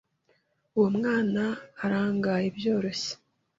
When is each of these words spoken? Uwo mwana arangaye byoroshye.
Uwo 0.75 0.87
mwana 0.97 1.43
arangaye 1.83 2.47
byoroshye. 2.57 3.11